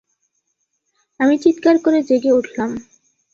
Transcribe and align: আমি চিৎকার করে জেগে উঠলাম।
আমি 1.19 1.35
চিৎকার 1.37 1.75
করে 1.83 1.99
জেগে 2.03 2.31
উঠলাম। 2.31 2.71